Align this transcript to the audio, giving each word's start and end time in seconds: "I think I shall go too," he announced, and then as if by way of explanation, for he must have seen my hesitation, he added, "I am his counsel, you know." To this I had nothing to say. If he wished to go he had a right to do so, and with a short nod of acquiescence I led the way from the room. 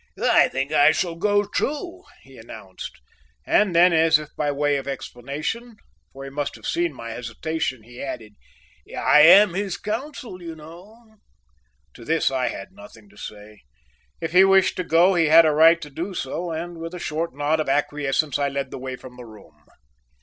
"I 0.19 0.47
think 0.47 0.71
I 0.71 0.91
shall 0.93 1.13
go 1.13 1.43
too," 1.43 2.01
he 2.23 2.35
announced, 2.35 2.99
and 3.45 3.75
then 3.75 3.93
as 3.93 4.17
if 4.17 4.29
by 4.35 4.51
way 4.51 4.77
of 4.77 4.87
explanation, 4.87 5.75
for 6.11 6.23
he 6.23 6.31
must 6.31 6.55
have 6.55 6.65
seen 6.65 6.91
my 6.91 7.11
hesitation, 7.11 7.83
he 7.83 8.01
added, 8.01 8.33
"I 8.97 9.19
am 9.19 9.53
his 9.53 9.77
counsel, 9.77 10.41
you 10.41 10.55
know." 10.55 11.17
To 11.93 12.03
this 12.03 12.31
I 12.31 12.47
had 12.47 12.71
nothing 12.71 13.09
to 13.09 13.15
say. 13.15 13.61
If 14.19 14.31
he 14.31 14.43
wished 14.43 14.75
to 14.77 14.83
go 14.83 15.13
he 15.13 15.27
had 15.27 15.45
a 15.45 15.51
right 15.51 15.79
to 15.81 15.91
do 15.91 16.15
so, 16.15 16.49
and 16.49 16.79
with 16.79 16.95
a 16.95 16.99
short 16.99 17.35
nod 17.35 17.59
of 17.59 17.69
acquiescence 17.69 18.39
I 18.39 18.49
led 18.49 18.71
the 18.71 18.79
way 18.79 18.95
from 18.95 19.17
the 19.17 19.25
room. 19.25 19.53